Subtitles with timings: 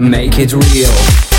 [0.00, 1.29] Make it real.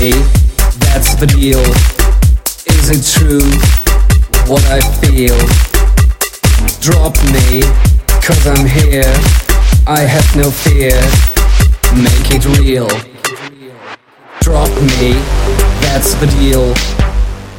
[0.00, 0.12] Me,
[0.78, 1.60] that's the deal.
[2.72, 3.44] Is it true
[4.48, 5.36] what I feel?
[6.80, 7.60] Drop me,
[8.24, 9.12] cause I'm here.
[9.86, 10.96] I have no fear.
[11.92, 12.88] Make it real.
[14.40, 15.12] Drop me,
[15.84, 16.72] that's the deal.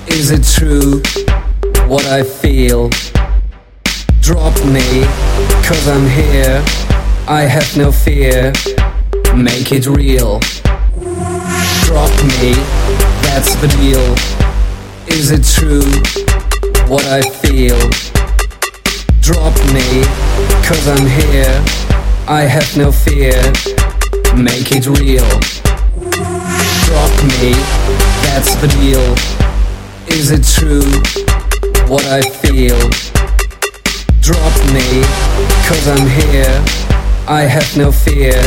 [0.08, 1.02] Is it true
[1.88, 2.90] what I feel?
[4.22, 5.04] Drop me,
[5.68, 6.64] cause I'm here.
[7.28, 8.52] I have no fear.
[9.36, 10.40] Make it real
[11.92, 12.54] drop me,
[13.28, 14.16] that's the deal.
[15.12, 15.84] Is it true
[16.88, 17.78] what I feel?
[19.20, 19.88] Drop me,
[20.64, 21.52] cause I'm here.
[22.30, 23.36] I have no fear.
[24.40, 25.28] Make it real.
[26.88, 27.52] Drop me,
[28.24, 29.06] that's the deal.
[30.18, 30.88] Is it true
[31.92, 32.80] what I feel?
[34.22, 34.88] Drop me,
[35.68, 36.56] cause I'm here.
[37.28, 38.40] I have no fear.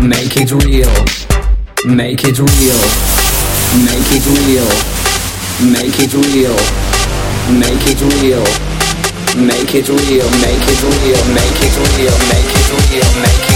[0.00, 1.25] Make it real.
[1.84, 2.80] Make it real.
[3.84, 4.66] Make it real.
[5.70, 6.56] Make it real.
[7.52, 8.42] Make it real.
[9.36, 10.24] Make it real.
[10.40, 11.20] Make it real.
[11.34, 12.16] Make it real.
[12.28, 13.20] Make it real.
[13.20, 13.55] Make it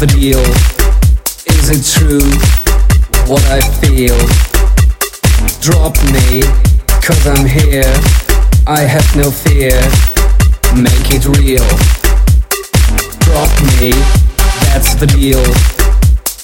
[0.00, 0.40] the deal.
[1.44, 2.24] Is it true
[3.28, 4.16] what I feel?
[5.60, 6.40] Drop me,
[7.04, 7.92] cause I'm here.
[8.66, 9.76] I have no fear.
[10.72, 11.68] Make it real.
[13.28, 13.92] Drop me,
[14.72, 15.44] that's the deal.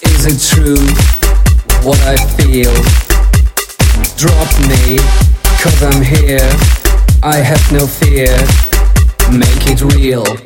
[0.05, 0.85] Is it true
[1.81, 2.77] what I feel?
[4.21, 4.99] Drop me,
[5.65, 6.45] cause I'm here.
[7.23, 8.37] I have no fear.
[9.33, 10.46] Make it real.